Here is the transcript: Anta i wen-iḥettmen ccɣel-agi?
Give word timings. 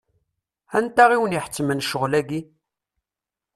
Anta 0.77 1.05
i 1.15 1.17
wen-iḥettmen 1.19 1.83
ccɣel-agi? 1.85 2.41